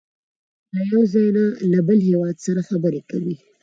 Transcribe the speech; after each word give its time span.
له 0.75 0.81
یو 0.91 1.01
ځای 1.13 1.27
نه 1.37 1.43
له 1.71 1.79
بل 1.87 1.99
هېواد 2.09 2.35
سره 2.45 2.61
خبرې 2.69 3.01
کوي. 3.09 3.35